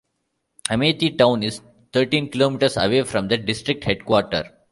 [0.67, 1.61] Amethi town is
[1.93, 4.51] thirteen kilometers away from the district headquarter.